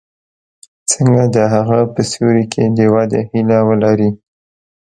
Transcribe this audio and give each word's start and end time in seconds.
څنګه 0.91 1.23
د 1.35 1.37
هغه 1.53 1.79
په 1.93 2.01
سیوري 2.09 2.45
کې 2.53 2.63
د 2.77 2.79
ودې 2.93 3.21
هیله 3.31 3.59
ولري. 3.67 4.09